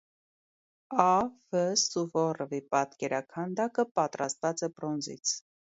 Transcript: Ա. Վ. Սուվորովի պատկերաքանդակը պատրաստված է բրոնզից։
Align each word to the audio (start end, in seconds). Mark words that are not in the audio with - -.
Ա. 1.03 1.09
Վ. 1.57 1.61
Սուվորովի 1.83 2.63
պատկերաքանդակը 2.77 3.89
պատրաստված 4.01 4.69
է 4.71 4.75
բրոնզից։ 4.81 5.39